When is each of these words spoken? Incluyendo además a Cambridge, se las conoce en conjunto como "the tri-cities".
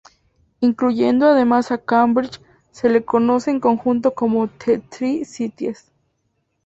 Incluyendo 0.61 1.27
además 1.27 1.69
a 1.69 1.77
Cambridge, 1.77 2.41
se 2.71 2.89
las 2.89 3.03
conoce 3.03 3.51
en 3.51 3.59
conjunto 3.59 4.15
como 4.15 4.47
"the 4.47 4.79
tri-cities". 4.79 5.91